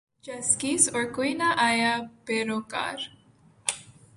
جزقیس 0.23 0.83
اور 0.93 1.03
کوئی 1.15 1.33
نہ 1.33 1.49
آیا 1.67 1.93
بہ 2.25 2.37
روے 2.47 2.61
کار 2.71 2.97